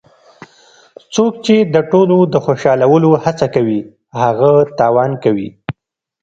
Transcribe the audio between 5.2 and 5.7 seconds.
کوي.